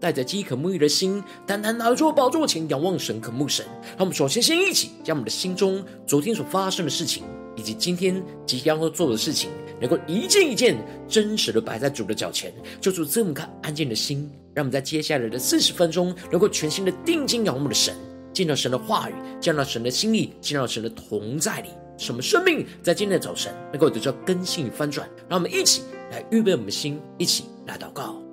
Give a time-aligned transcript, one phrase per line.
[0.00, 3.64] 带着饥渴沐浴的心，单单拿出宝座前仰望神，渴慕神。
[3.82, 7.24] 让我们首先先一起将我们的心中昨天所发生的事情，
[7.56, 9.50] 以及今天即将要做的事情，
[9.80, 10.76] 能够一件一件
[11.08, 14.30] 真实的摆在主的脚前，就主这么看安静的心。
[14.54, 17.94] 让我们在接下来的四十分钟，能够全心的定睛仰望的神。
[18.32, 25.08] 见到神的话语，见到神的心意，见到神的同在里，什么生命在今天的早晨能够得到更新与翻转？
[25.28, 28.25] 让我们一起来预备我们的心，一起来祷告。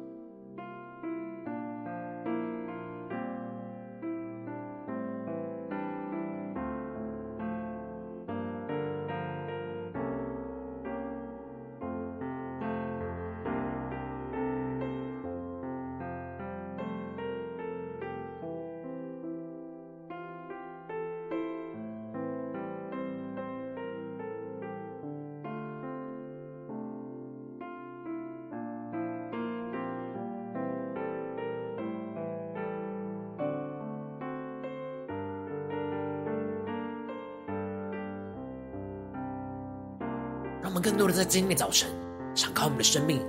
[40.73, 41.88] 我们更多的在今天早晨
[42.33, 43.19] 敞开我们的生命，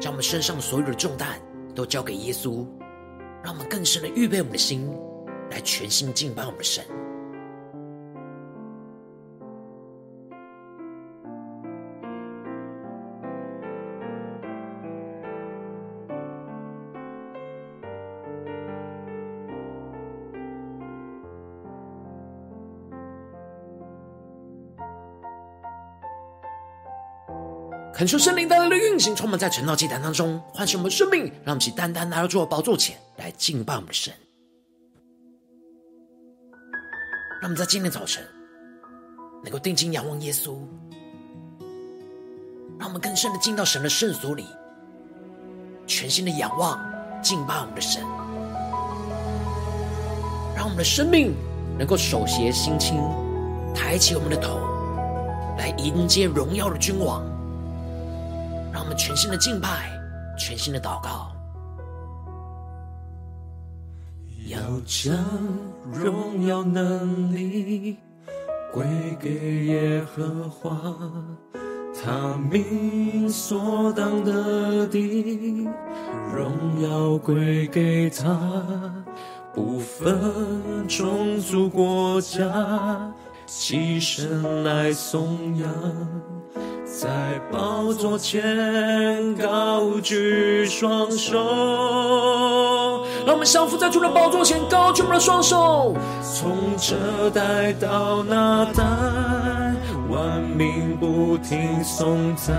[0.00, 1.36] 将我们身上所有的重担
[1.74, 2.64] 都交给耶稣，
[3.42, 4.88] 让我们更深的预备我们的心，
[5.50, 6.84] 来全心敬拜我们的神。
[27.96, 34.12] 恳求圣灵带来的运行，充满在晨祷祭坛当中，唤醒我们生命，让我们一起单单来到主的宝座前来敬拜我们的神。
[37.40, 38.22] 让我们在今天早晨
[39.42, 40.58] 能够定睛仰望耶稣，
[42.78, 44.44] 让我们更深的进到神的圣所里，
[45.86, 46.78] 全新的仰望
[47.22, 48.02] 敬拜我们的神，
[50.54, 51.34] 让我们的生命
[51.78, 52.98] 能够手携心轻，
[53.74, 54.60] 抬起我们的头
[55.56, 57.34] 来迎接荣耀的君王。
[58.86, 59.90] 我们全新的敬拜，
[60.38, 61.32] 全新的祷告。
[64.46, 65.12] 要将
[65.92, 67.96] 荣耀能力
[68.72, 68.86] 归
[69.20, 70.94] 给耶和华，
[72.00, 75.68] 他名所当得的
[76.32, 78.38] 荣耀归给他，
[79.52, 83.12] 不分种族国家，
[83.46, 85.68] 齐声来颂扬。
[86.98, 87.10] 在
[87.52, 88.42] 宝座前
[89.34, 91.36] 高举双手，
[93.26, 95.94] 让我们降服在主的宝座前，高举我们的双手。
[96.22, 96.96] 从这
[97.34, 98.82] 代到那代，
[100.08, 102.56] 万民不停颂赞；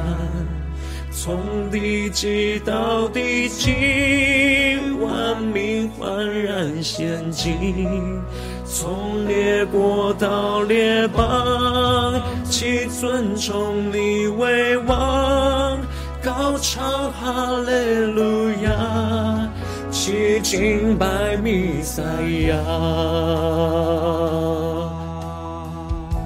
[1.12, 1.40] 从
[1.72, 8.22] 地极到地极，万民焕然仙境。
[8.69, 15.79] 从列国到列邦，齐尊崇你为王，
[16.22, 19.50] 高唱哈利路亚，
[19.89, 22.03] 齐敬拜弥赛
[22.50, 22.57] 亚。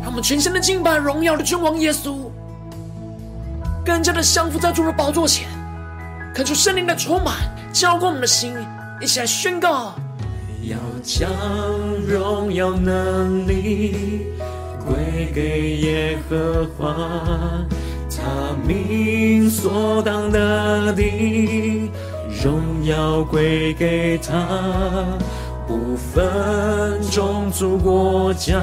[0.02, 2.16] 让我们全身的敬拜荣耀的君王耶稣，
[3.86, 5.48] 更加的降伏在主的宝座前，
[6.34, 7.36] 恳求圣灵的充满，
[7.72, 8.56] 浇灌我们的心，
[9.00, 9.94] 一起来宣告。
[10.64, 11.28] 要将
[12.08, 14.28] 荣耀能力
[14.86, 16.94] 归给耶和华，
[18.10, 21.04] 他名所当得的
[22.44, 24.34] 荣耀归给他，
[25.68, 28.60] 不分种族国家，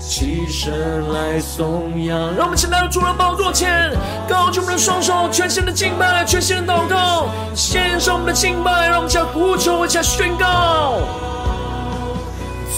[0.00, 0.72] 起身
[1.12, 2.34] 来颂扬。
[2.34, 3.90] 让我们起来到主的宝座前，
[4.28, 11.00] 高举我们的双手，全心的敬拜，全心的祷告，献上我们的敬拜，让我们向呼求，向宣告。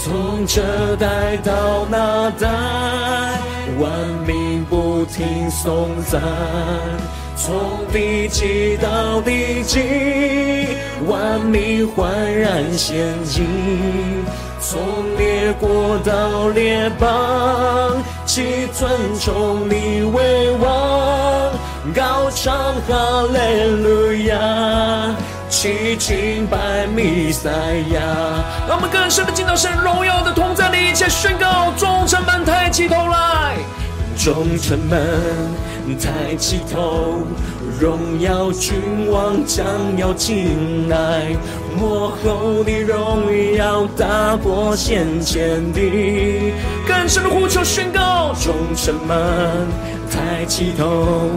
[0.04, 0.60] 从这
[0.96, 2.46] 代到那代，
[3.80, 3.90] 万
[4.26, 6.20] 民不停颂赞；
[7.34, 7.54] 从
[7.90, 9.80] 地极到地极，
[11.08, 13.44] 万民焕然献祭；
[14.60, 14.78] 从
[15.16, 17.96] 列国到列邦，
[18.26, 21.50] 齐尊崇你为王，
[21.94, 22.54] 高唱
[22.86, 25.16] 哈利路亚。
[25.54, 27.48] 齐敬拜弥赛
[27.92, 28.00] 亚。
[28.66, 33.54] 让我们更深的进到神荣耀的同在里，一切宣告：忠诚们抬起头来，
[34.18, 35.00] 忠诚们
[36.00, 37.18] 抬起头，
[37.78, 39.64] 荣耀君王将
[39.96, 41.36] 要进来。
[41.76, 43.24] 幕后的荣
[43.56, 45.80] 耀大过先前的，
[46.86, 49.16] 更深的呼求宣告：众城门
[50.10, 51.30] 抬起头，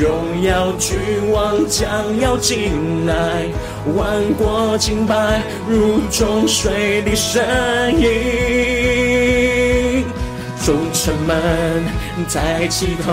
[0.00, 0.98] 荣耀君
[1.30, 1.86] 王将
[2.18, 3.44] 要进来，
[3.94, 7.42] 万国敬拜如众水的声
[7.96, 8.06] 音。
[10.64, 11.84] 众臣们
[12.32, 13.12] 抬起头，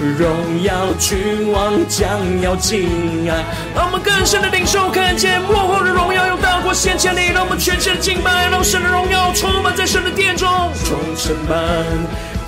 [0.00, 3.44] 荣耀君王将要进来。
[3.74, 10.48] 让我们更深的领受，看见末后的荣耀又大过先前的，让我们全身的敬拜，让神的荣耀充满在神的殿中。
[10.84, 11.86] 众城门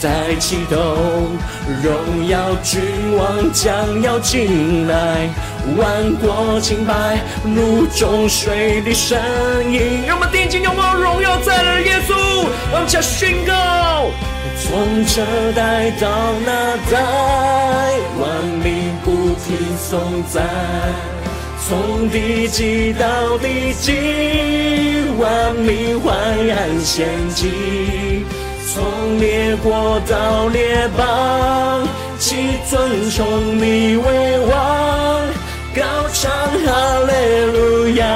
[0.01, 1.31] 抬起头，
[1.83, 2.81] 荣耀君
[3.17, 5.29] 王将要进来，
[5.77, 9.17] 万国敬拜如中水的声
[9.71, 10.03] 音。
[10.07, 12.15] 让我们定睛仰望荣耀在的耶稣。
[12.73, 14.11] 往下宣告，
[14.64, 16.09] 从这代到
[16.47, 17.03] 那代，
[18.19, 19.11] 万民不
[19.44, 20.43] 停颂赞；
[21.69, 23.93] 从地极到地极，
[25.19, 26.14] 万民欢
[26.47, 27.49] 然献祭；
[28.73, 31.87] 从列国到列邦，
[32.19, 32.37] 齐
[32.70, 35.20] 尊崇你为王，
[35.75, 35.82] 高
[36.15, 36.31] 唱
[36.65, 37.12] 哈利
[37.53, 38.06] 路亚。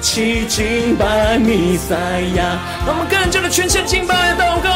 [0.00, 1.94] 齐敬拜弥赛
[2.36, 4.68] 亚，让我们更加的全心敬拜祷告，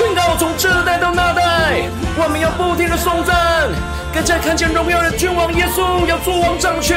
[0.00, 1.82] 宣告从这代到那代，
[2.16, 3.68] 我们要不停的颂赞，
[4.14, 6.96] 更加看见荣耀的君王耶稣要作王掌权，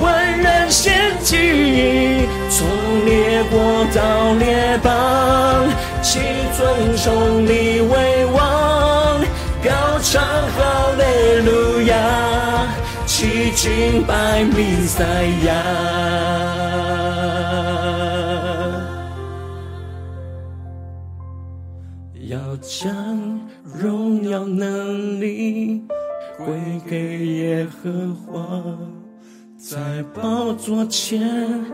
[0.00, 2.66] 万人献祭，从
[3.06, 5.68] 列国到列邦，
[6.02, 6.18] 齐
[6.56, 9.20] 尊崇你为王，
[9.62, 9.70] 高
[10.02, 11.94] 唱哈利路亚。
[13.06, 15.04] 齐敬拜弥赛
[15.46, 15.54] 亚，
[27.68, 28.76] 和华，
[29.56, 31.64] 在宝座前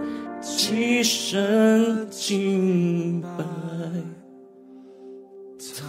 [0.42, 3.28] 起身敬拜
[5.58, 5.84] 他。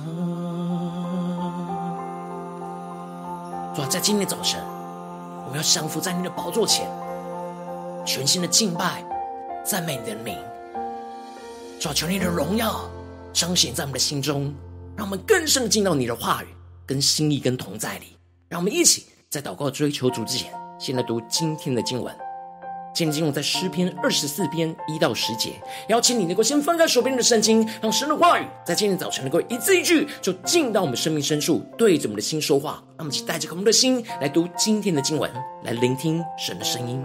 [3.76, 4.62] 主啊，在今天早晨。
[5.46, 6.90] 我们要降服在你的宝座前，
[8.06, 9.06] 全新的敬拜、
[9.64, 10.36] 赞美你的名，
[11.80, 12.90] 主啊，求你的荣耀
[13.32, 14.54] 彰显在我们的心中，
[14.96, 16.48] 让我们更深的进到你的话语、
[16.86, 18.18] 跟心意、跟同在里。
[18.48, 20.50] 让我们一起在祷告追求主之前，
[20.80, 22.16] 先来读今天的经文。
[22.94, 32.82] 今天经文在诗篇二十四篇一到十节，邀请你能够先翻开手边的圣经，让神的话语在今天早晨能够一字一句就进到我们生命深处，对着我们的心说话。
[32.98, 35.30] 让我们一起带着我们的心来读今天的经文，
[35.66, 37.04] 来聆听神的声音。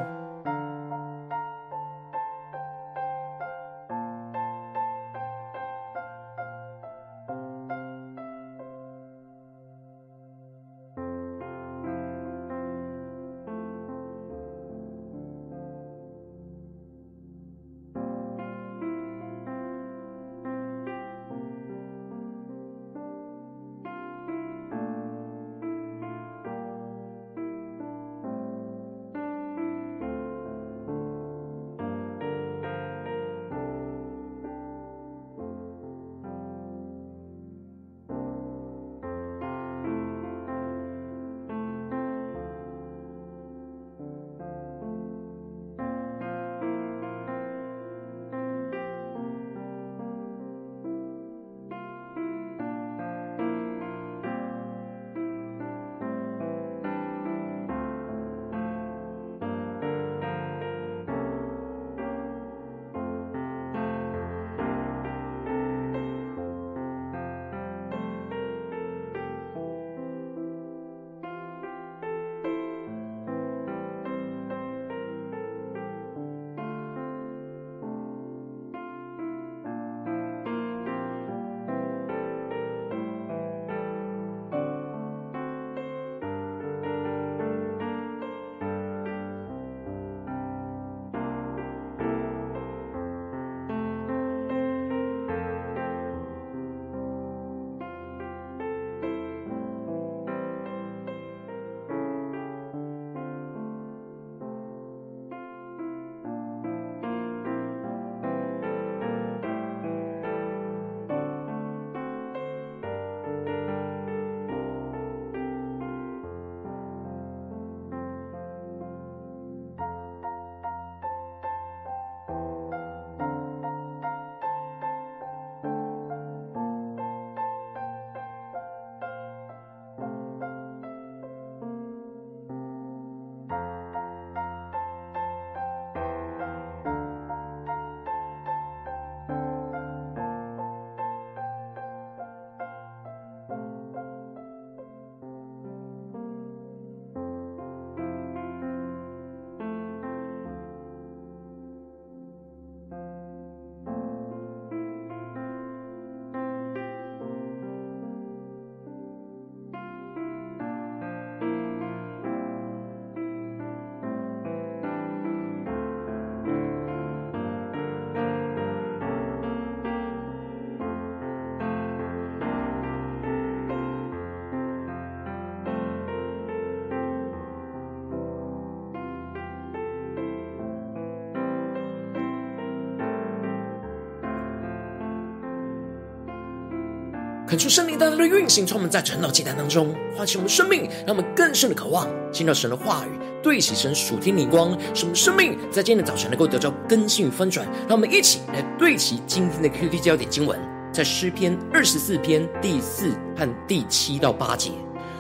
[187.50, 197.66] 恳求圣灵大大的运行，从我们在晨祷祭坛当中唤起我们生命，让我们更深的渴望听到神的话语，对齐神属天灵光，使我们生命在今天的早晨能够得到更新与翻转。
[197.88, 200.56] 让我们一起来对齐今天的 QT 焦点经文，
[200.92, 204.70] 在诗篇二十四篇第四和第七到八节，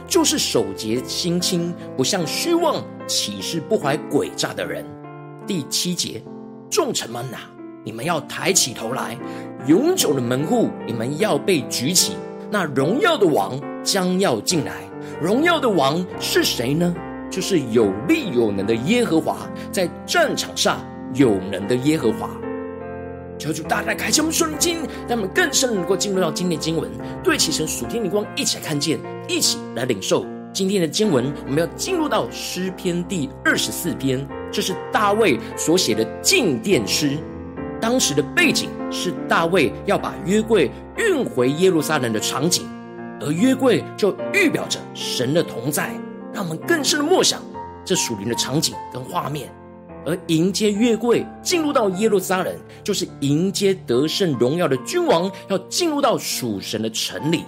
[0.06, 4.86] 就是手洁心清，不向虚妄起誓不怀诡诈的人。
[5.48, 6.22] 第七节，
[6.70, 7.38] 众臣们哪，
[7.84, 9.16] 你们要抬起头来。
[9.66, 12.14] 永久的门户，你们要被举起。
[12.50, 14.72] 那荣耀的王将要进来。
[15.20, 16.94] 荣耀的王是谁呢？
[17.30, 20.84] 就是有力有能的耶和华，在战场上
[21.14, 22.30] 有能的耶和华。
[23.38, 26.90] 求主大大开启我们属灵经，让我们更深能够进入到今天的经文，
[27.22, 31.32] 对齐神属天灵光，一起来看见，一起来领受今天的经文。
[31.46, 37.16] 我们要进入到诗篇第二十四篇，这是大卫所写的进殿诗。
[37.80, 42.68] 当时的背景是大卫要把约柜运回耶路撒冷的场景，
[43.20, 45.94] 而约柜就预表着神的同在，
[46.32, 47.40] 让我们更深的默想
[47.84, 49.50] 这属灵的场景跟画面。
[50.06, 57.44] 而迎接约柜进入到耶路撒冷，就是迎接得胜荣耀的君王要进入到属神的城里。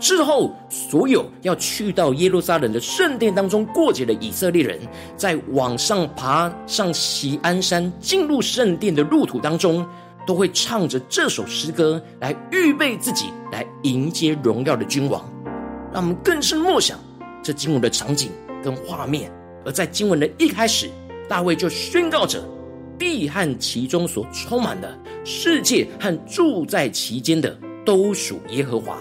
[0.00, 4.80] 之后，所有要去到耶路撒冷的圣殿当中过节的以色列人，
[5.14, 9.86] 在往上爬上锡安山进入圣殿的路途当中，
[10.26, 15.22] 都会唱着这首诗歌来预备自己，来迎接荣耀的君王。
[15.92, 16.98] 让我们更深默想
[17.42, 18.30] 这经文的场景
[18.64, 19.30] 跟画面。
[19.66, 20.88] 而在经文的一开始，
[21.28, 22.42] 大卫就宣告着：
[22.98, 27.54] 地和其中所充满的世界和住在其间的，
[27.84, 28.98] 都属耶和华。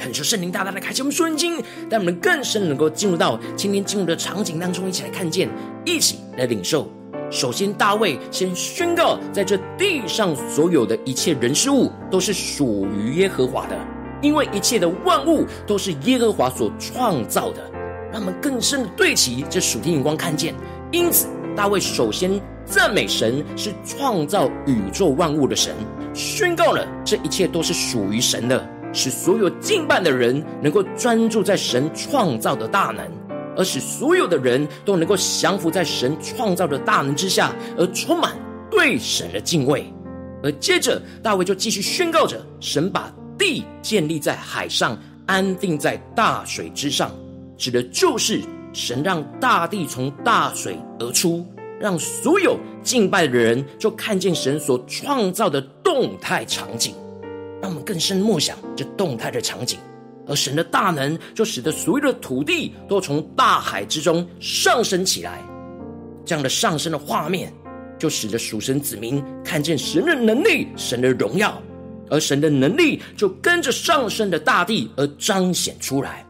[0.00, 5.46] 恳求圣灵大大的开启我们属灵经，让我们更深能够进入到今天进入的场景当中，一起来看见，
[5.84, 6.88] 一起来领受。
[7.30, 13.76] 首先，大卫先宣告，在这地上所有的一切人事物都是属于耶和华的，
[14.22, 17.62] 因为一切的万物都是耶和华所创造的。
[18.10, 20.54] 让我们更深的对齐这属天眼光，看见。
[20.90, 25.74] 因此，大卫首先赞美神是创造宇宙万物的神，
[26.14, 28.79] 宣告了这一切都是属于神的。
[28.92, 33.06] 使所有敬拜的人能够专注在神创造的大能，
[33.56, 38.36] 而使所有的人都能够降服在神创造的大能之下，而充满
[38.70, 39.84] 对神的敬畏。
[40.42, 47.10] 而接着，大卫就继续宣告着：神把地建立在海上，安定在大水之上，
[47.56, 48.40] 指的就是
[48.72, 51.44] 神让大地从大水而出，
[51.78, 56.94] 让所有敬拜的人就看见神所创造的动态场景。
[57.60, 59.78] 让我们更深默想这动态的场景，
[60.26, 65.42] 而神的大能就使得所有的土地都从大海之中上升起来。
[66.24, 67.52] 这样的上升的画面，
[67.98, 71.60] 就使得属神子民看见神的能力、神的荣耀，
[72.08, 76.24] 而神的能力就跟着上升的大地而彰显出来。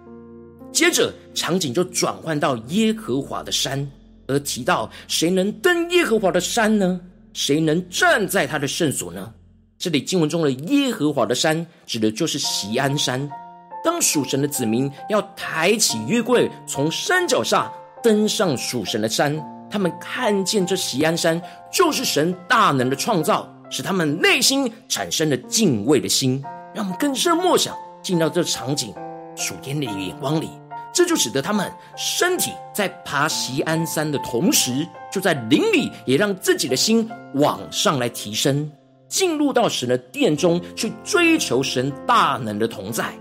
[0.73, 3.87] 接着，场景就转换到耶和华的山，
[4.27, 7.01] 而提到谁能登耶和华的山呢？
[7.33, 9.33] 谁能站在他的圣所呢？
[9.81, 13.27] 这里经文中的耶和华的山，指的就是锡安山。
[13.83, 17.73] 当属神的子民要抬起约柜，从山脚下
[18.03, 21.41] 登上属神的山，他们看见这锡安山
[21.73, 26.45] 就是神大能的创造，使他们内心产生了敬畏的心。
[26.75, 28.93] 让我们更深默想，进到这场景
[29.35, 30.51] 属天的眼光里，
[30.93, 38.71] 这就使得他们身体在爬锡安山的同时，就在灵里也让自己的心往上来提升。
[39.11, 43.13] 进入到神的殿中去追求神大能的同在，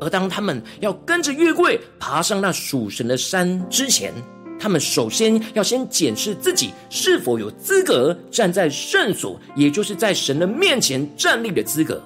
[0.00, 4.14] 而当他们要跟着月桂爬上那属神的山之前，
[4.58, 12.00] 他们首先要先检视自己是否有资格站在圣所，也就是在神的面前站立的资格。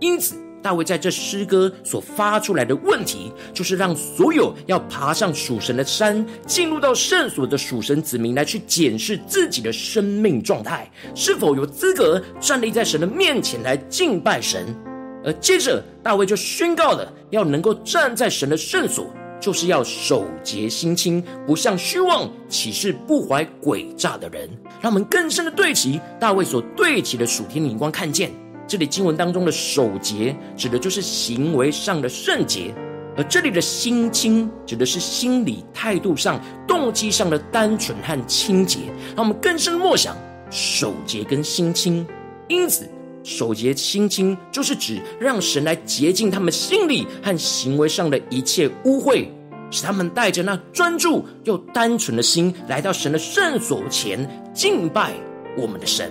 [0.00, 14.74] 因此，大卫在这诗歌所发出来的问题，就是让所有要爬上属神的山、进入到圣所的属神子民来去检视自己的生命状态，是否有资格站立在神的面前来敬拜神。
[15.22, 24.48] 而接着，大卫就宣告了，要能够站在神的圣所，就是要守洁心清，不向虚妄岂是不怀诡诈的人。
[24.80, 28.43] 让我们更深的对齐大卫所对齐的属天灵光，看见。
[28.66, 32.72] 这里经文当中的守节，指的就是行为上的圣洁；
[33.16, 38.78] 而这里的心清，指的是心理态度上、动机上的单纯和清洁。
[39.14, 40.16] 让我们更深默想
[40.50, 42.06] 守节跟心清。
[42.48, 42.88] 因此，
[43.22, 49.26] 守节心清，就是指让神来洁净他们心里和行为上的一切污秽，
[49.70, 55.12] 使他们带着那专注又单纯的心，来到神的圣所前敬拜
[55.56, 56.10] 我们的神。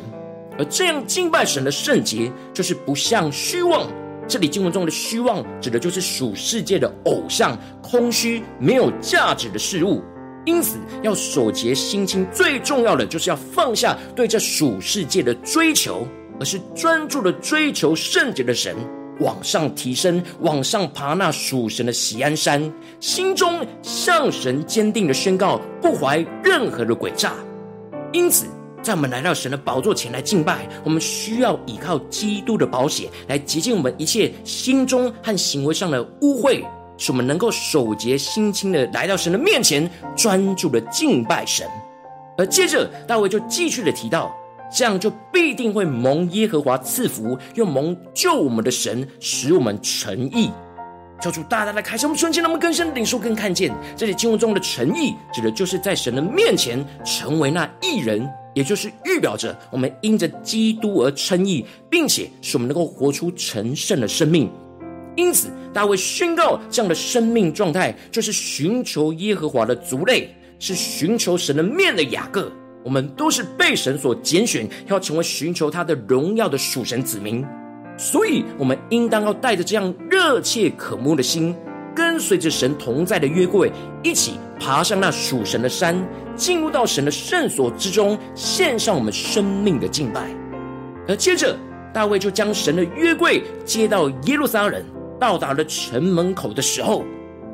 [0.58, 3.90] 而这样敬拜神的圣洁，就是不向虚妄
[4.28, 10.02] 这里经文中的虚妄，指的就是属世界的偶像、空虚、没有价值的事物。
[10.46, 16.06] 因此，要守节心清，最重要的就是要放下对这属世界的追求，
[16.40, 18.76] 而是专注的追求圣洁的神，
[19.22, 22.62] 往上提升，往上爬那属神的喜安山，
[23.00, 27.34] 心中向神坚定的宣告，不怀任何的诡诈。
[28.12, 28.46] 因此，
[28.84, 36.62] 在我们来到神的宝座前来敬拜，我们需要依靠基督的宝血来洁净我们一切心中和行为上的污秽。
[36.98, 41.66] 使我们能够守节心清的来到神的面前，专注的敬拜神。
[42.38, 44.32] 而接着大卫就继续的提到，
[44.72, 50.52] 这样就必定会蒙耶和华赐福，又蒙救我们的神使我们诚意。
[51.22, 64.50] 求主大大的开启我们瞬间，让我们更深领受、更看见这里经文中的诚意，指的就是在神的面前成为那一人，也就是预表着我们因着基督而称义，并且使我们能够活出成圣的生命。
[65.16, 72.52] 因此，大卫宣告这样的生命状态，就是寻求耶和华的族类，是寻求神的面的雅各。
[72.84, 77.46] 我们都是被神所拣选，要成为寻求他的荣耀的属神子民。
[77.96, 81.56] 所以，我们应当要带着这样热切渴慕的心，
[81.96, 85.96] 跟随着神同在的约柜，一起爬上那属神的山，
[86.36, 90.28] 进入到神的圣所之中，献上我们生命的敬拜。
[91.08, 91.58] 而接着，
[91.94, 94.84] 大卫就将神的约柜接到耶路撒冷。
[95.20, 97.04] 到达了城门口的时候，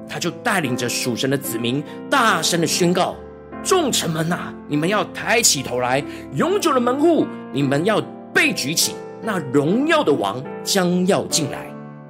[0.08, 3.16] 他就带领着属神的子民，大声的宣告
[3.62, 6.02] ：“众城门呐，你们要抬起头来；
[6.34, 8.02] 永久的门户，你们要
[8.34, 8.96] 被举起。
[9.22, 11.68] 那荣耀的王将要进来。”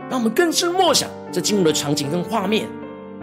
[0.10, 2.68] 让我们更深默想这进入的场景跟画面。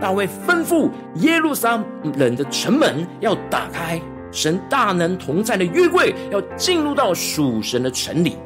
[0.00, 1.82] 大卫吩咐耶路撒
[2.16, 8.36] 冷的城门要打开，神大能同在的约柜要进入到属神的城里。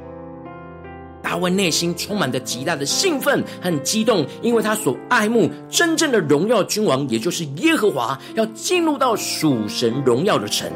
[1.22, 10.70] 大卫内心充满着极大的兴奋和激动，因为他所爱慕真正的荣耀君王，也就是耶和华，要进入到属神荣耀的城。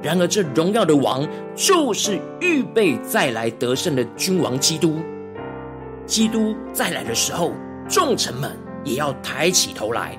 [0.00, 1.26] 然而，这荣耀的王
[1.56, 4.98] 就是预备再来得胜的君王基督。
[6.06, 7.52] 基督再来的时候，
[7.88, 8.50] 众城门
[8.84, 10.18] 也要抬起头来。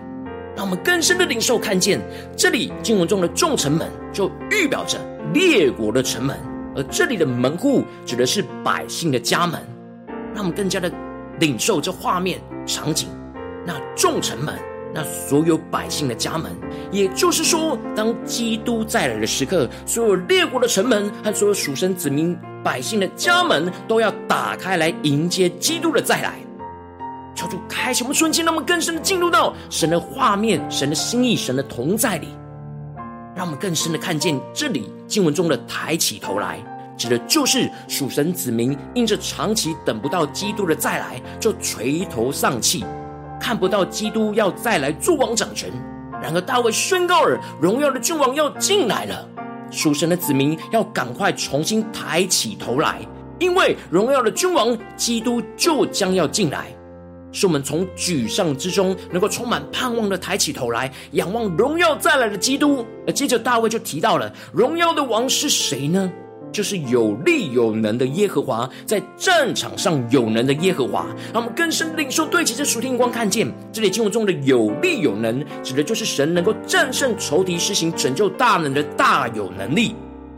[0.55, 1.99] 让我们更深的领受看见，
[2.37, 4.97] 这里经文中的众城门，就预表着
[5.33, 6.37] 列国的城门。
[6.75, 9.59] 而这里的门户指的是百姓的家门，
[10.33, 10.91] 让我们更加的
[11.39, 13.09] 领受这画面场景。
[13.65, 14.53] 那众城门，
[14.93, 16.51] 那所有百姓的家门，
[16.91, 26.39] 也就是说，当基督再来的时刻，所有列国的城门和所有属神子民百姓的家门都要打开来迎接基督的再来。
[27.35, 32.29] 求主开启我们瞬间，让我们更深的进入到神的画面、神的心意、神的同在里。
[33.35, 36.57] 让我们更深的看见这里经文中的抬起头来，
[36.97, 42.83] 指的就是属神子民因着长期等不到基督的再来，就垂头丧气，
[43.39, 45.69] 看不到基督要再来作王掌权。
[46.19, 49.27] 然而大卫宣告了荣耀的君王要进来了，
[49.75, 53.01] 属神的子民要赶快重新抬起头来，
[53.39, 56.67] 因为荣耀的君王基督就将要进来。
[57.33, 62.85] 使我们从沮丧之中能够充满盼望的抬起头来，仰望荣耀再来的基督。
[63.05, 66.09] 而接着大卫就提到了荣耀的王是谁呢？
[66.55, 71.05] 就是有力有能的耶和华，在战场上有能的耶和华。
[71.33, 79.93] 让我们更深领受对齐这属天光，看见这里经文中的有力有能，指的就是神能够战胜仇敌、施行拯救大能的大有能力。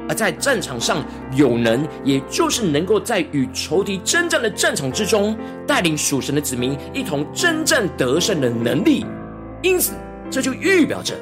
[0.10, 9.06] 而在战场上有能，也就是能够在与仇敌征战的战场之中，带领属神的子民一同征战得胜的能力。
[9.62, 9.94] 因此，
[10.32, 11.14] 这就预表着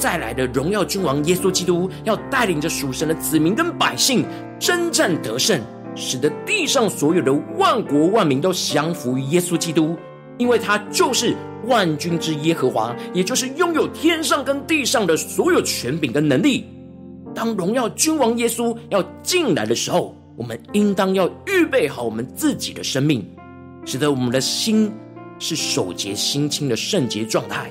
[0.00, 4.24] 再来的荣耀君王耶稣基督，要带领着属神的子民跟百姓
[4.58, 5.60] 征战得胜，
[5.94, 9.94] 使得地上所有的万国万民都降服于耶稣基督，
[10.38, 11.36] 因为他就是
[11.66, 16.64] 万军之耶和华，也就是拥有天上跟地上的所有权柄跟能力。
[17.34, 23.22] 当荣耀君王耶稣要进来的时候，我们应当要预备好我们自己的生命，
[23.84, 24.90] 使得我们的心
[25.38, 27.70] 是守节心清的圣洁状态，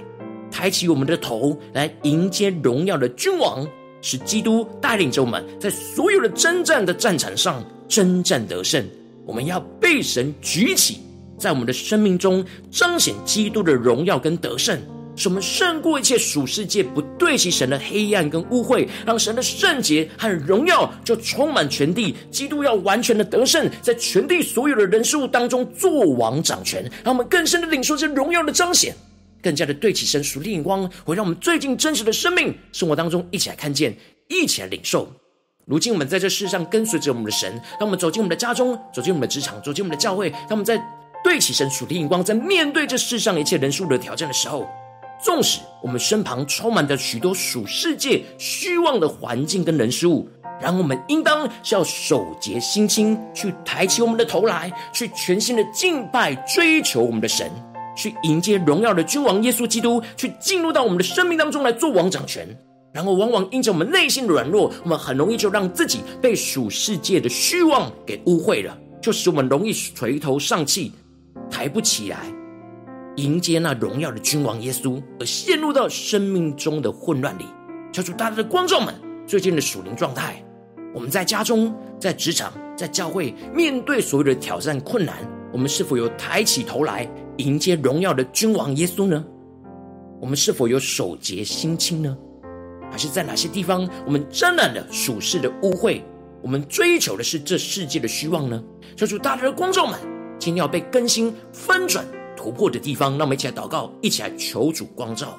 [0.51, 3.67] 抬起我们的头来迎接荣耀的君王，
[4.01, 8.85] 使基督带领着我们在所有的征战的战场上征战得胜。
[9.25, 10.99] 我们要被神举起，
[11.37, 14.79] 在我们的生命中彰显基督的荣耀跟得胜。
[15.15, 22.15] 使我们胜过一切属世界不对齐神的黑暗跟污秽，让神的圣洁和荣耀就充满全地。
[22.31, 28.95] 基督要完全的得胜，在全地所有的人事物当中做王掌权，让我们更深的领受这荣耀的彰显，
[29.41, 33.95] 更加的对起神属灵光，会让我们最近真实的生命生活当中一起来看见，
[34.27, 35.11] 一起来领受。
[35.65, 40.81] 如今我们在这世上跟随着我们的神，让我们走进我们的家中，走进我们的职场，走进我们的教会，让我们在
[41.23, 44.67] 对起神属天眼光，在面对这世上一切人数的挑战的时候，
[45.23, 50.27] 纵使我们身旁充满着许多属世界虚妄的环境跟人事物，
[50.59, 57.51] 然后我们应当是要手洁心清，去抬起我们的头来，去全心的敬拜追求我们的神，
[57.99, 62.47] 去迎接荣耀的君王耶稣基督，去进入到我们的生命当中来做王掌权。
[62.93, 70.93] 然后往往因着我们内心的软弱，我们很容易就让自己被属世界的虚妄给污秽了，就使我们容易垂头丧气，
[71.51, 72.19] 抬不起来。
[73.17, 77.43] 迎接那荣耀的君王耶稣，而陷入到生命中的混乱里。
[77.91, 78.95] 求主大家的光照们
[79.27, 80.41] 最近的属灵状态。
[80.93, 85.15] 我们在家中、在职场、在教会，面对所有的挑战困难，
[85.51, 89.23] 我们是否有抬起头来迎接荣耀的君王耶稣呢？
[90.19, 92.17] 我们是否有手洁心清呢？
[92.91, 96.01] 还是在哪些地方我们沾染了属世的污秽？
[96.41, 98.63] 我们追求的是这世界的虚妄呢？
[98.95, 99.99] 求主大大的光照们，
[100.37, 102.05] 今天要被更新翻转。
[102.35, 105.37] 突破的地方，让我们一起来祷告，一起来求主光照。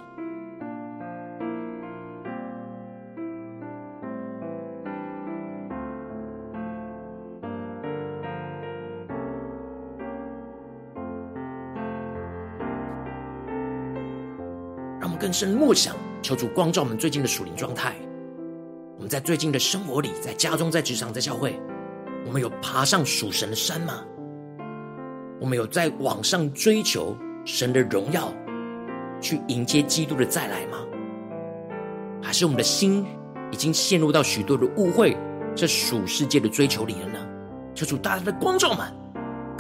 [15.31, 17.95] 更深默想，求主光照我们最近的属灵状态。
[18.97, 21.57] 我们在最近的生活里，在家中、在职场、在教会，
[22.27, 24.03] 我们有爬上属神的山吗？
[25.41, 28.35] 我们有在网上追求神的荣耀，
[29.21, 30.79] 去迎接基督的再来吗？
[32.21, 33.07] 还是我们的心
[33.53, 35.17] 已经陷入到许多的误会，
[35.55, 37.25] 这属世界的追求里了呢？
[37.73, 38.93] 求主大大的光照们，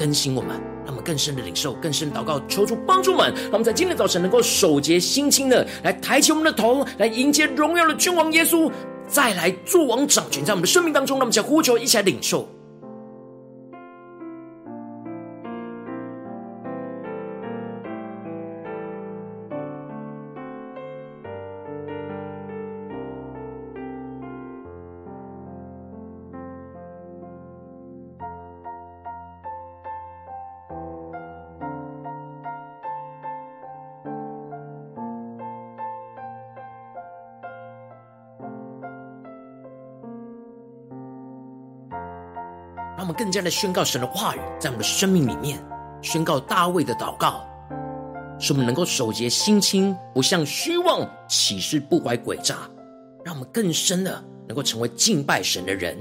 [0.00, 8.72] 更新我们，让我们更深的领受，更深祷告，求主帮助们，让我们在今天早晨能够手洁心清的来抬起我们的头，来迎接荣耀的君王耶稣
[9.06, 11.18] 再来做王掌权在我们的生命当中。
[11.18, 12.48] 让我们想呼求一起来领受。
[43.00, 45.58] 让我们更加的宣告神的话语，在我们的生命里面
[46.02, 47.42] 宣告大卫的祷告，
[48.38, 52.56] 使我们能够守节心清，不向虚妄起誓，不怀诡诈。
[53.24, 55.96] 让我们更深的能够成为敬拜神的人。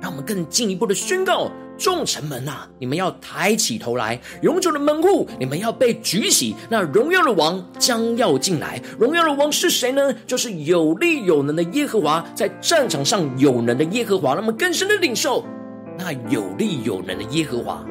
[0.00, 6.56] 让我们更进一步的宣告：众城门啊，你们要抬起头来；永久的门户，你们要被举起。
[6.70, 8.80] 那荣耀的王将要进来。
[8.98, 10.14] 荣耀的王是谁呢？
[10.26, 14.32] 就是有力有能的耶和华，在战场上有能的耶和华。
[14.32, 15.44] 让我们更深的领受。
[16.02, 17.84] 那有力有能的耶和华，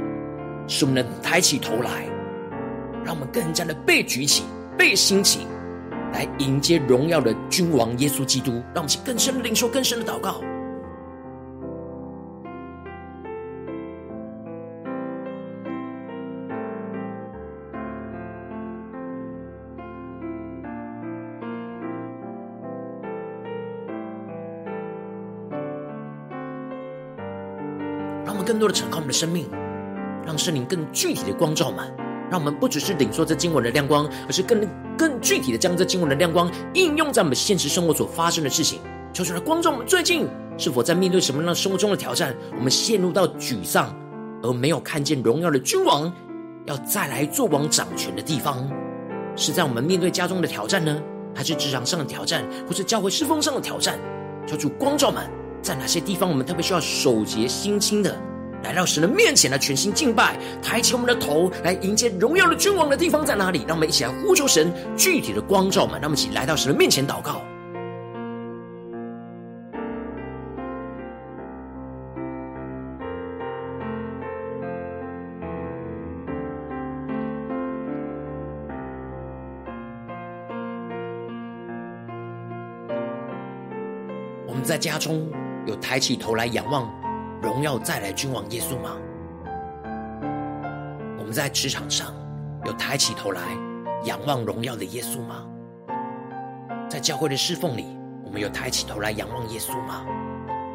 [0.67, 2.07] 使我们能抬起头来，
[3.05, 4.43] 让我们更加的被举起、
[4.75, 5.41] 被兴起，
[6.11, 8.53] 来迎接荣耀的君王耶稣基督。
[8.73, 10.41] 让我们去更深的领受、更深的祷告。
[28.59, 29.47] 多的敞开我们的生命，
[30.25, 31.91] 让圣灵更具体的光照满，
[32.29, 34.67] 让我们不只是领受这经文的亮光，而是更
[34.97, 38.79] 更具体的将这经文的亮光应用在我们现实生活所发生的事情。
[39.13, 43.95] 求主来光照我们，最近是否在面对什么样的生活中的挑战，我们陷入到沮丧，
[44.43, 46.13] 而没有看见荣耀的君王
[46.65, 48.69] 要再来做王掌权的地方？
[49.35, 51.01] 是在我们面对家中的挑战呢，
[51.33, 53.97] 还是职场上的挑战，或是教会侍奉上的挑战？
[54.45, 55.29] 求主光照满，
[55.61, 58.15] 在哪些地方我们特别需要手洁心清的？
[58.63, 63.63] 来到神的面前来全心敬拜，抬起我们的头来迎接荣耀的君王的地方在哪里？
[63.67, 67.41] 让我们一起来呼求神具体的光照们，让我们一起来到神的面前祷告。
[84.45, 85.31] 我们在家中
[85.65, 86.98] 有抬起头来仰望。
[87.41, 88.97] 荣耀再来君王耶稣吗？
[91.17, 92.13] 我们在职场上
[92.65, 93.41] 有抬起头来
[94.03, 95.45] 仰望荣耀的耶稣吗？
[96.89, 97.85] 在教会的侍奉里，
[98.25, 100.05] 我们有抬起头来仰望耶稣吗？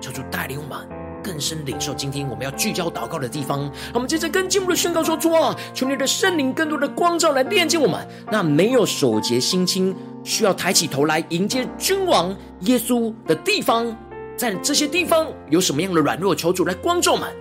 [0.00, 0.88] 求主带领我们
[1.22, 3.70] 更深领受今天我们要聚焦祷告的地方。
[3.92, 8.06] 我们接着更进一步的宣告说：主啊，求你的圣灵更多的光照来炼净我们。
[8.30, 13.94] 那没有手洁心清，需要抬起头来迎接君王耶稣的地方。
[14.36, 17.32] 在这些地方有什么样的软弱，求主来光照们，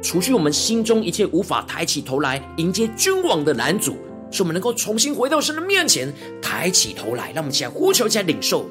[0.00, 3.96] 除去我们心中一切无法抬起头来迎接君王的拦阻，
[4.30, 8.64] 使我们能够重新回到神的面前，抬起头来，让我们起来呼求，起来领受。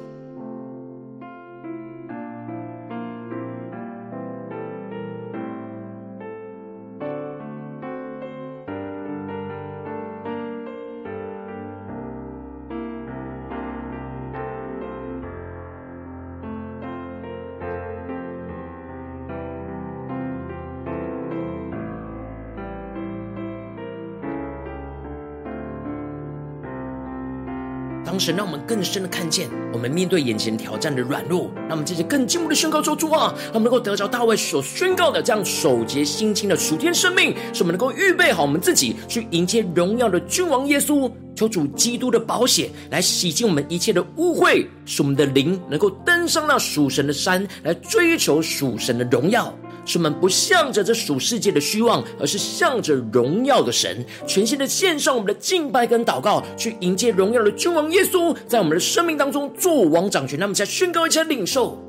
[28.18, 41.10] 神让我们更深的看见，我们面对眼前挑战的软弱，让我们这些更进一步的宣告说：主啊，我们能够得着大卫所宣告的这样守节心清的属天生命，使我们能够预备好我们自己去迎接荣耀的君王耶稣。
[41.34, 49.54] 求主基督的宝血来洗净我们一切的污秽，使我们的灵能够登上那属神的山，来追求属神的荣耀。
[49.86, 60.38] 使我们不向着这属世界的虚妄，而是向着荣耀的神，全新的献上我们的敬拜跟祷告，去迎接荣耀的君王耶稣，在我们的生命当中做王掌权。
[60.38, 61.85] 那么，再宣告一下领受。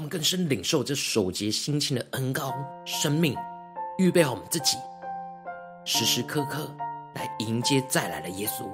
[0.00, 2.54] 我们更深领受这守节心清的恩高
[2.86, 3.36] 生命，
[3.98, 4.78] 预备好我们自己，
[5.84, 6.74] 时时刻刻
[7.14, 8.66] 来迎接再来的耶稣。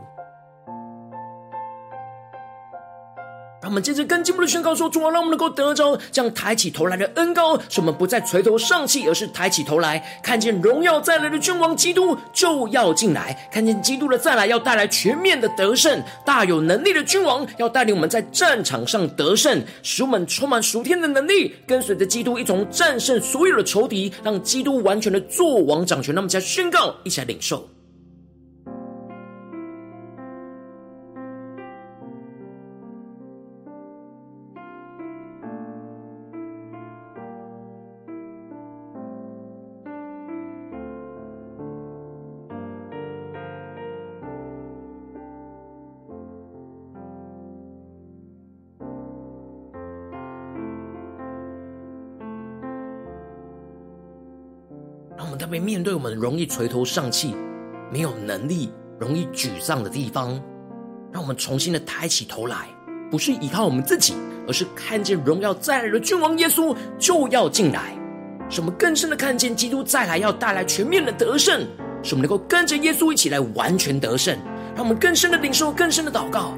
[3.66, 26.14] 让我们接着更进一步的宣告说：主啊，让我们能够得着这样抬起头来的恩膏，使我们不再垂头丧气，而是抬起头来，看见荣耀再来的君王基督就要进来，看见基督的再来要带来全面的得胜，大有能力的君王要带领我们在战场上得胜，使我们充满属天的能力，跟随着基督一同战胜所有的仇敌，让基督完全的作王掌权。
[26.14, 27.68] 那么，再宣告，一起来领受。
[55.58, 57.34] 面对我们容易垂头丧气、
[57.92, 60.40] 没有能力、容易沮丧的地方，
[61.12, 62.68] 让我们重新的抬起头来，
[63.10, 64.14] 不是依靠我们自己，
[64.46, 67.96] 而是看见荣耀再来的君王耶稣就要进来，
[68.48, 71.66] 使我们更深的看见基督再来要带来全面的得胜，
[72.02, 74.36] 使我们能够跟着耶稣一起来完全得胜，
[74.74, 76.52] 让我们更深的领受、更深的祷告。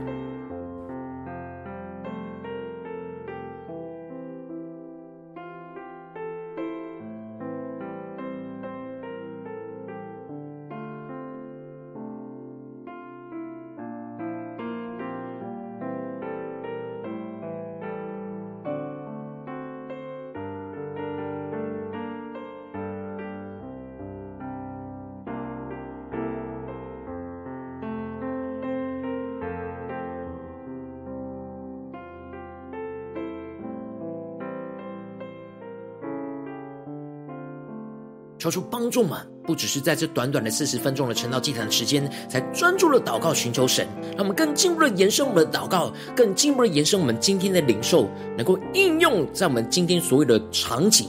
[38.50, 48.08] 求出帮助们，不只是在这短短的四十分钟的晨道祭坛的时间，才专注的祷告寻求神，让我们更进一步的延伸我们的祷告，更进一步的延伸我们今天的领受，
[48.38, 51.06] 能够应用在我们今天所有的场景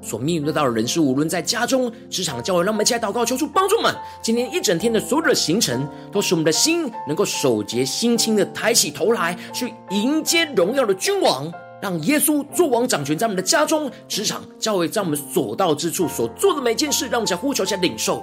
[0.00, 11.50] 所面对到的人事，无论在家中、职场、教会，让我们一起来祷告，求出帮助们，今天一整天的所有的行程，都使我们的心能够守节心清的抬起头来，去迎接荣耀的君王。
[11.80, 18.22] 让耶稣作王掌权，在我们的家中、职场、教会，在我们所到之处所做的每件事，让我们在呼求下领受。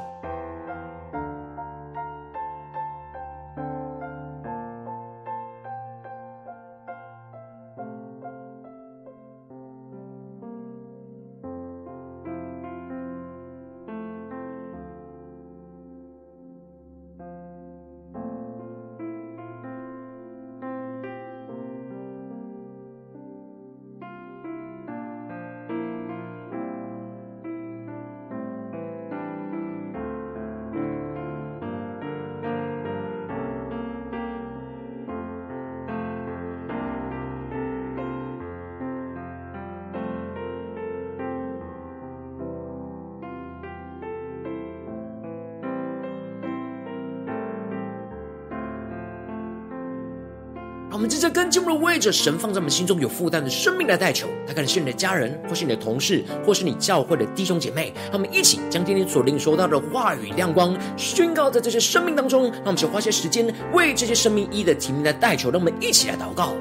[51.03, 57.93] 我们正在跟进入的为着神放在我们心中有负担的生命来代求，他可能是你的家人，或是你的同事，或是你教会的弟兄姐妹。
[58.05, 62.49] 让我们一起将今天所领受到的话语亮光宣告在这些生命当中。
[62.59, 65.51] 那我们就花些时间为这些生命一的提名来代求。
[65.51, 66.55] 让我们一起来祷告。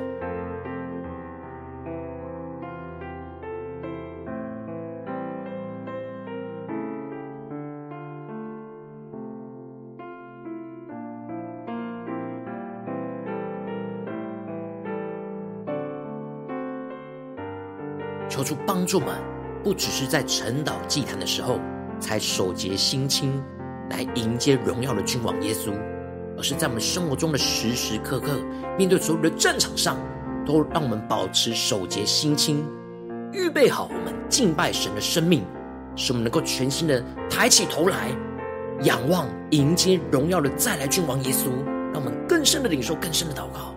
[18.43, 19.09] 求主帮助们，
[19.63, 21.61] 不只是在晨祷祭坛的时候
[22.01, 23.43] 才守节心清，
[23.91, 25.73] 来迎接荣耀的君王耶稣，
[26.37, 28.41] 而是在我们生活中的时时刻刻，
[28.77, 29.97] 面对所有的战场上，
[30.45, 32.65] 都让我们保持守节心清，
[33.33, 35.45] 预备好我们敬拜神的生命，
[35.95, 37.01] 使我们能够全心的
[37.31, 38.11] 抬起头来，
[38.83, 41.51] 仰望迎接荣耀的再来君王耶稣，
[41.93, 43.72] 让我们更深的领受，更深的祷告。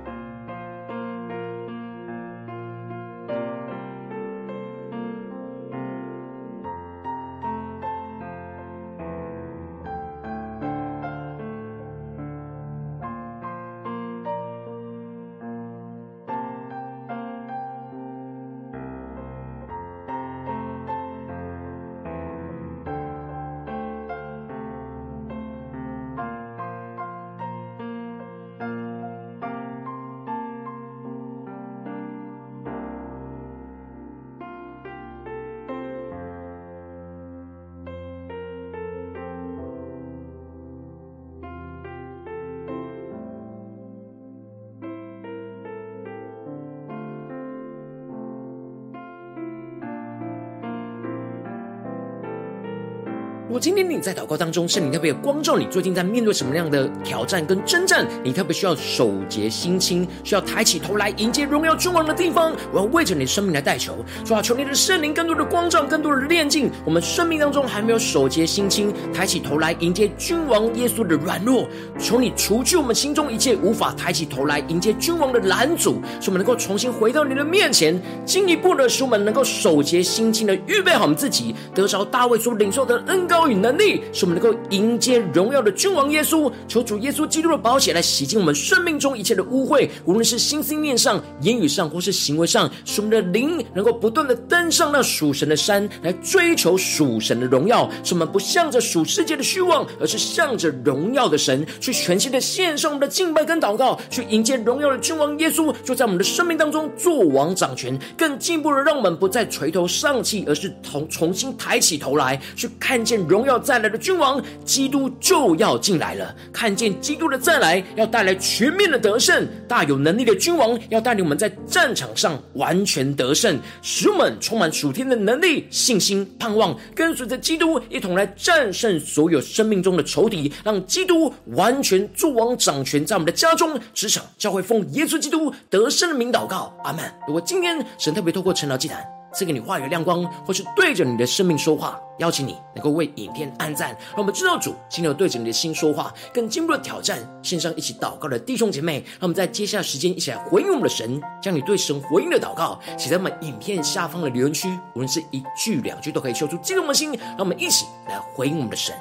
[53.66, 58.08] 今天你在祷告当中，圣灵特别光照你，最近在面对什么样的挑战跟征战？
[58.24, 62.56] 你特别需要守节心清，需要抬起头来迎接荣耀君王的地方。
[62.72, 66.70] 我要为着你的生命来代求，主啊，求你的圣灵更多的光照，更多的炼净。
[66.86, 86.52] 我们生命当中还没有守节心清，抬起头来迎接君王耶稣的软弱，求你除去我们心中一切无法抬起头来迎接君王的拦阻，使我们能够重新回到你的面前，进一步的使我们能够守节心清的预备好我们自己，得着大卫所领受的恩膏与能力，使我们能够迎接荣耀的君王耶稣。
[86.68, 97.90] 求主耶稣基督的宝血来洗净我们生命中一切的污秽，无论是心思念上、言语上，或是行为上，使我们的灵能够不断的登上那属神的山，来追求属神的荣耀。
[98.04, 137.04] 使我们不向着属世界的虚妄，而是向着荣耀的神，去全心的献上我们的敬拜跟祷告，去迎接荣耀的君王耶稣，就在我们的生命当中做王掌权，更进一步的让我们不再垂头丧气，而是同重新抬起头来，去看见荣耀再来的君王基督就要进来了，看见基督的再来要带来全面的得胜，大有能力的君王要带领我们在战场上完全得胜，使我们充满属天的能力、信心、盼望，跟随着基督一同来战胜所有生命中的仇敌，让基督完全作王掌权在我们的家中、职场、教会，奉耶稣基督得胜的名祷告，阿门。
[137.28, 139.06] 如果今天神特别透过陈老祭坛，
[139.36, 147.20] 赐给你话语亮光，或是对着你的生命说话，邀请你能够为影片按赞，让我们知道主今天有对着你的心说话，更进一步的挑战。
[147.44, 158.96] 线上一起祷告的弟兄姐妹，让我们在接下来时间一起来回应我们的神，将你对神回应的祷告写在我们影片下方的留言区，无论是一句两句都可以说出激动的心，让我们一起来回应我们的神。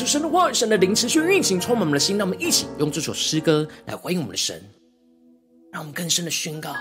[0.00, 2.16] 出神的话，神的灵持续运行，充满我们的心。
[2.16, 4.58] 让我们一起用这首诗歌来回应我们的神，
[5.70, 6.72] 让我们更深的宣告：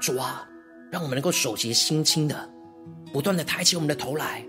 [0.00, 0.46] 主啊，
[0.92, 2.48] 让我们能够守节心清的，
[3.12, 4.44] 不断的抬起我们的头来，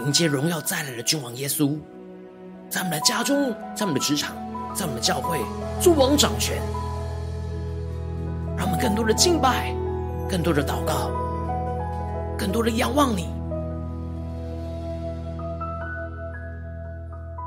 [0.00, 1.78] 迎接荣耀再来的君王耶稣，
[2.68, 4.34] 在我们的家中，在我们的职场，
[4.74, 5.38] 在我们的教会，
[5.80, 6.60] 作王掌权。
[8.56, 9.72] 让我们更多的敬拜，
[10.28, 11.12] 更多的祷告，
[12.36, 13.28] 更多的仰望你。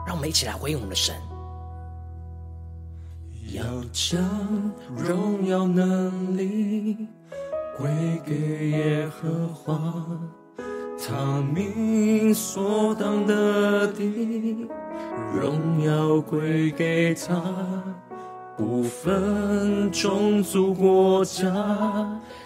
[0.06, 1.16] 让我们一起来回应我们的神。
[3.54, 4.20] 要将
[4.96, 7.08] 荣耀能力
[7.78, 7.90] 归
[8.26, 9.80] 给耶和华，
[10.98, 14.68] 他名所当得的
[15.40, 17.42] 荣耀归给他，
[18.58, 21.52] 不分种族国家，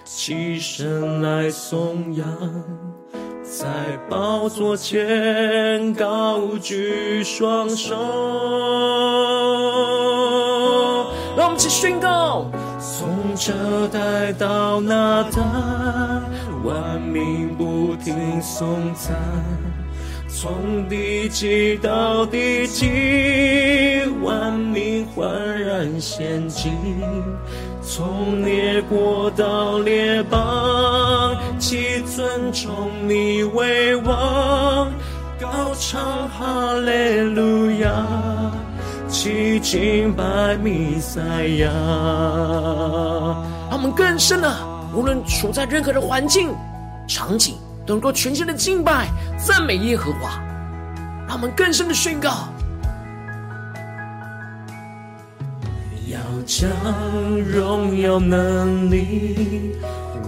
[0.03, 2.27] 齐声来颂扬，
[3.59, 3.65] 在
[4.07, 7.95] 宝座前高举双手。
[11.35, 12.45] 让我们一起宣告：
[12.79, 15.41] 从这代到那代，
[16.63, 19.15] 万民不停颂赞；
[20.29, 25.27] 从地极到地极，万民焕
[25.59, 26.71] 然仙境；
[27.89, 34.91] 从列国到列邦，齐尊崇你为王，
[35.39, 38.05] 高唱哈利路亚。
[39.07, 41.21] 齐敬拜弥赛
[41.59, 41.69] 亚，
[43.69, 44.53] 让我们更深的，
[44.93, 46.53] 无论处在任何的环境、
[47.07, 49.07] 场景，都能够全心的敬拜、
[49.37, 50.43] 赞美耶和华。
[51.25, 52.49] 让我们更深的宣告：
[56.09, 56.69] 要将
[57.41, 59.75] 荣耀能力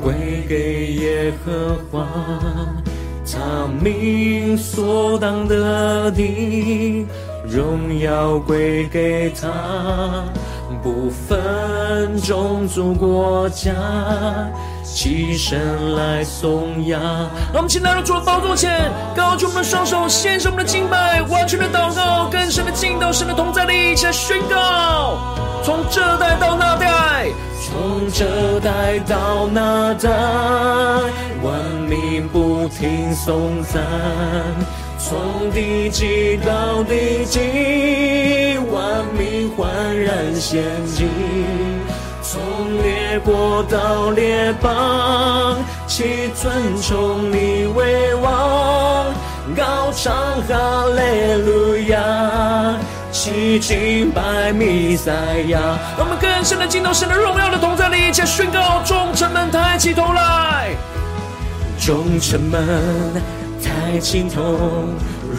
[0.02, 2.06] 归给耶和华，
[3.26, 7.08] 他命所当得的。
[7.48, 10.26] 荣耀归给他，
[10.84, 13.74] 不分种族国家，
[14.94, 17.02] 起身来颂扬。
[17.52, 25.20] 让我们请来到主的宝座前，高举我们的双手，献上我们的敬拜，完全的祷告，更深的进到神的同在里，一起来宣告：
[25.64, 27.28] 从这代到那代，
[27.66, 30.10] 从这代到那代，
[31.44, 31.54] 万
[31.88, 33.82] 民不停颂赞。
[35.02, 41.06] 从地极到地极，万民欢然献祭；
[42.82, 45.58] 列国到列邦，
[45.88, 46.52] 其尊
[46.82, 49.06] 崇你为王，
[49.56, 52.76] 高唱哈利路亚，
[53.12, 55.12] 齐敬拜弥赛
[55.48, 55.60] 亚。
[55.98, 60.72] 我们更深的进到神的荣耀的同在里，一起宣告：众臣们抬起头来，
[61.80, 62.60] 众臣们。
[63.62, 64.86] 抬起头，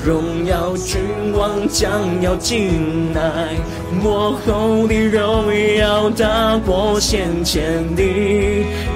[0.04, 1.00] 荣耀君
[1.36, 1.90] 王将
[2.22, 3.54] 要进来，
[4.02, 8.02] 末后的荣耀大过先前的，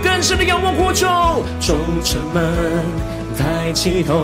[0.03, 1.07] 更深的仰望呼求，
[1.61, 2.43] 众臣们
[3.37, 4.15] 抬起头，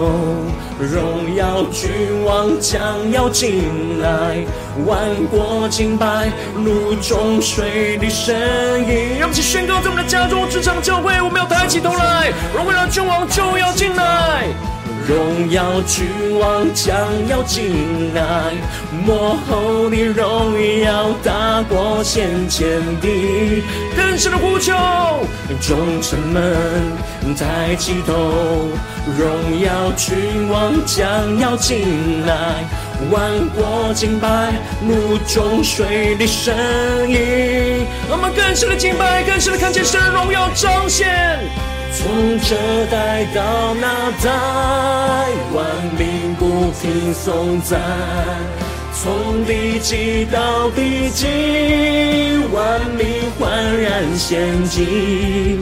[0.79, 1.91] 荣耀君
[2.25, 2.81] 王将
[3.13, 4.39] 要进来，
[4.87, 4.99] 万
[5.31, 9.19] 国敬拜，如中水的声音。
[9.19, 14.47] 让我们一起宣告，在我们的家中、职场、教会，我们要抬起头来，荣耀君王就要进来。
[15.09, 16.07] 荣耀君
[16.39, 16.97] 王将
[17.27, 18.53] 要进来，
[19.05, 23.63] 末后的荣耀大过先前的，
[23.97, 24.73] 更深的呼求，
[25.61, 28.69] 众臣们抬起头，
[29.19, 32.65] 荣耀君王将要进来，
[33.11, 34.53] 万国敬拜，
[34.87, 36.55] 如众水的声
[37.09, 41.39] 音，我们更深的敬拜，更深的看见神的荣耀彰显。
[42.03, 42.09] 从
[42.41, 44.31] 这代到那代，
[45.53, 45.67] 万
[45.99, 47.79] 民不停颂赞；
[48.95, 51.27] 从地极到地极，
[52.55, 53.07] 万民
[53.39, 55.59] 焕然献祭；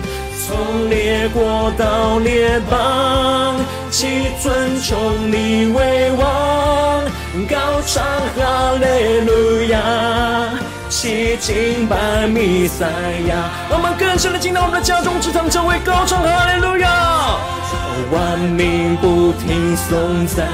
[0.47, 3.57] 从列国到列邦，
[3.91, 4.07] 齐
[4.41, 4.97] 尊崇
[5.33, 7.05] 你为王，
[7.51, 8.05] 高唱
[8.37, 9.81] 哈利路亚。
[11.09, 12.85] 齐敬拜弥赛
[13.29, 17.39] 亚，我们更深的进到我们的家中，职场，这位高唱哈利路亚。
[18.13, 20.47] 万民不停颂赞，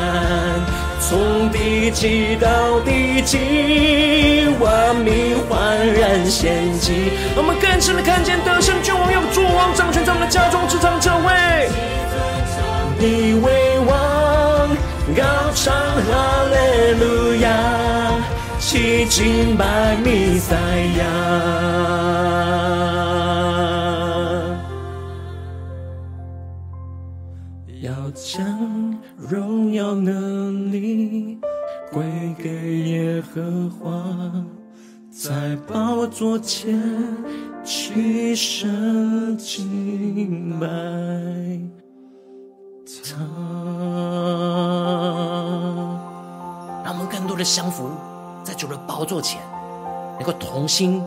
[1.00, 7.10] 从地极到地极，万民焕然献祭。
[7.34, 11.68] 我们更深的看见得胜君王要作王掌权在我们的家中，职场，成为
[13.00, 14.70] 你为王，
[15.16, 17.83] 高唱哈利路亚。
[18.74, 20.56] 齐敬拜弥赛
[20.98, 21.04] 亚，
[27.82, 31.38] 要将荣耀能力
[31.92, 32.02] 归
[32.36, 34.02] 给耶和华，
[35.08, 36.76] 在宝座前
[37.62, 40.66] 齐声敬拜
[43.04, 43.22] 他。
[46.82, 47.88] 让我们更多的降服。
[48.44, 49.40] 在主的宝座前，
[50.18, 51.02] 能够同心、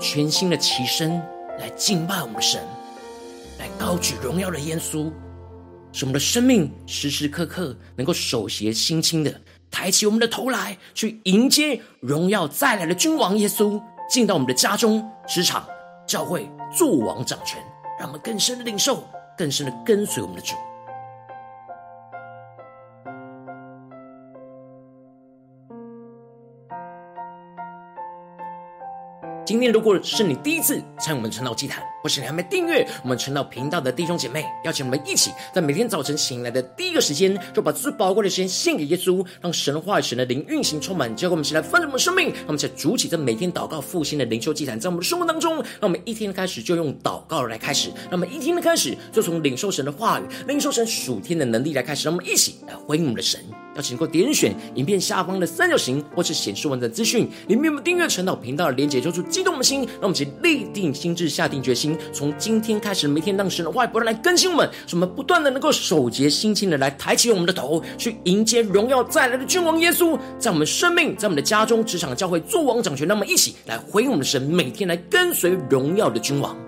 [0.00, 1.20] 全心的齐声
[1.58, 2.62] 来敬拜我们的神，
[3.58, 5.12] 来高举荣耀的耶稣，
[5.92, 9.32] 使我们的生命时时刻刻能够手携心清的
[9.70, 15.66] 抬起我们的头来，去迎接荣耀再来的君王耶稣，进到我们的家中、职场、
[16.06, 17.62] 教会，作王掌权，
[17.98, 19.04] 让我们更深的领受，
[19.36, 20.54] 更深的跟随我们的主。
[29.48, 42.26] 今天如果是你第一次参与我们晨祷祭坛，或是你还没订阅我们晨祷频道的弟兄姐妹，邀请我们一起在每天早晨醒来的第一个时间，就把最宝贵的时间献给耶稣，让神话语、神的灵运行充满，交给我们起来丰盛我们的生命。
[42.26, 53.40] 让我们在主起这每天祷告复兴的灵修祭坛，在我们的生活当中，让我们一天的开始就用祷告来开始，让我们一天的开始就从领受神的话语、领受神属天的能力来开始，让我们一起来回应我们的神。
[53.78, 76.67] 邀请能够点选影片下方的三角形，或是显示完整资讯里面有订阅晨祷频道的连结，就是激动我们的心，让我们一起立定心智，下定决心，从今天开始，每天让神的话语不断来更新我们，使我们不断的能够守节心清的来抬起我们的头，去迎接荣耀再来的君王耶稣，在我们生命，在我们的家中、职场、教会作王掌权，让我们一起来回应我们的神，每天来跟随荣耀的君王。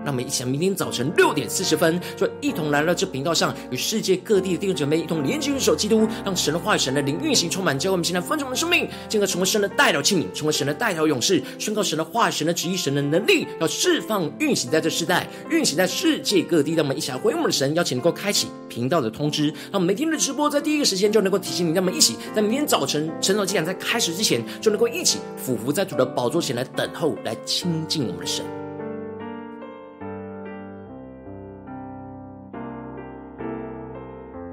[0.03, 16.73] 让我们一起，明天早晨六点四十分，就一同来到这频道上，与世界各地的弟兄姐妹一同连接、元首基督，让神的话语、神的灵运行充满，教会我们现在分盛的生命，进而成为神的代表器皿，成为神的代表勇士，宣告神的话语、神的旨意、神的能力，要释放运行在这世代，运行在世界各地。
[16.73, 21.73] 让我们一起来回应我们的神，邀请能够开启频道的通知，让我们每天的直播在第一个时间就能够提醒你。
[21.73, 23.11] 让我们一起在明天早晨。
[23.21, 28.60] 晨祷祭坛在开始之前，就能够一起俯伏在主的宝座前来等候，来亲近我们的神。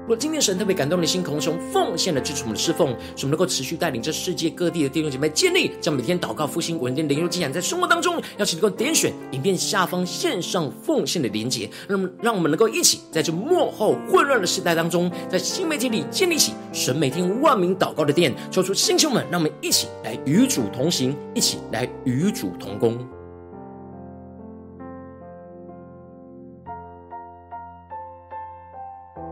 [0.09, 22.97] 若今天神特别感动你的心，同时奉献了支持我们的侍奉，使我们能够持续带领这世界各地的弟兄姐妹建立，将每天祷告复兴稳定灵修祭坛在生活当中，邀请能够点选影片下方线上奉献的连结，让让我们能够一起在这幕后混乱的时代当中，在新媒体里建立起神每天万名祷告的殿，抽出星球们，让我们一起来与主同行，一起来与主同工。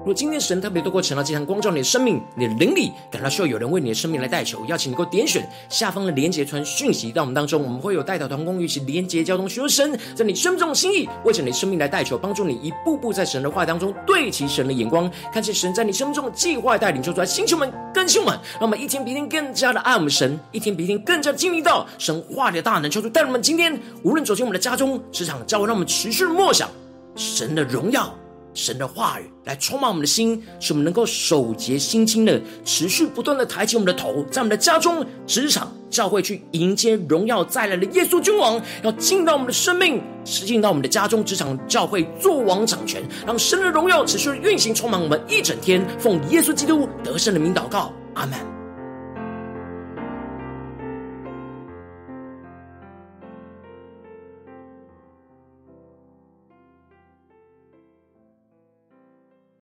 [0.08, 26.70] 如果今天神特别透过晨祷祭坛光照你的生命，你的灵里感到需要有人为你的生命来代求，邀请你给我点选下方的连结传讯息到我们当中，我们会有代祷团工与其连结交通，寻求神在你生命中的心意，为着你生命来代求，帮助你一步步在神的话当中对齐神的眼光，看见神在你生命中的计划带领，求出来，星球们、更新们，让我们一天比一天更加的爱我们神，一天比一天更加经历到神话的大能，求主带我们今天无论走进我们的家中、职场、教会，让我们持续默想
[27.18, 28.10] 神的荣耀。
[28.58, 45.88] 神的话语来充满我们的心，使我们能够守节心清的，持续不断的抬起我们的头，在我们的家中、职场、教会去迎接荣耀再来的耶稣君王，要进到我们的生命，进到我们的家中、职场、教会，作王掌权，让神的荣耀持续运行，充满我们一整天。
[45.99, 48.57] 奉耶稣基督得胜的名祷告，阿门。